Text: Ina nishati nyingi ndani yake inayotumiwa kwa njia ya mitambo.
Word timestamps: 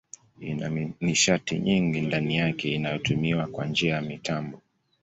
Ina 0.39 0.69
nishati 1.01 1.59
nyingi 1.59 2.01
ndani 2.01 2.35
yake 2.35 2.75
inayotumiwa 2.75 3.47
kwa 3.47 3.65
njia 3.65 3.93
ya 3.93 4.01
mitambo. 4.01 4.61